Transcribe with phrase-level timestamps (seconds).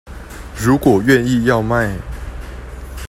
[0.57, 1.91] 如果願意要賣